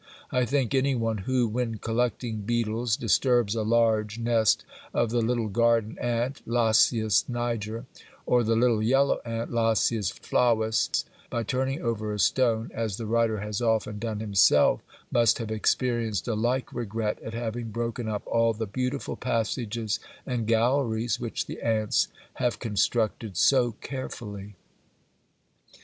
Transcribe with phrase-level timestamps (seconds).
[0.31, 5.47] I think any one who, when collecting beetles, disturbs a large nest of the little
[5.47, 7.85] garden ant (Lasius niger)
[8.25, 13.41] or the little yellow ant (Lasius flavus) by turning over a stone, as the writer
[13.41, 18.53] has often done himself, must have experienced a like regret at having broken up all
[18.53, 24.55] the beautiful passages and galleries which the ants have constructed so carefully.